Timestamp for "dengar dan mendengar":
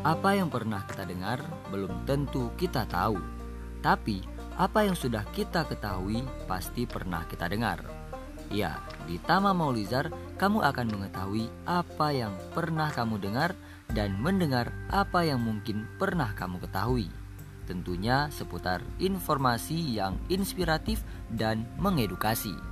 13.20-14.72